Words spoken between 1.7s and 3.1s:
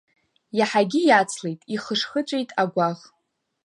ихышхыҵәеит агәаӷ.